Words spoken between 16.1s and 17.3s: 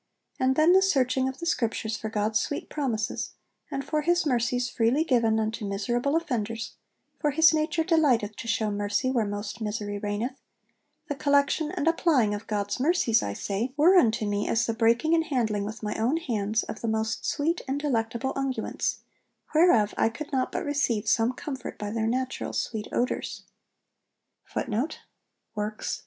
hands of the most